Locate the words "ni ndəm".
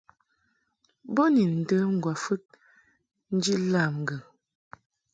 1.33-1.87